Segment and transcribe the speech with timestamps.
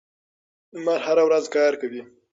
[0.75, 2.01] لمر هره ورځ کار کوي.